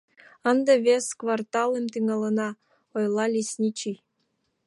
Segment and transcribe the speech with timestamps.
[0.51, 2.49] —Ынде вес кварталым тӱҥалына,—
[2.95, 3.97] ойла лесничий.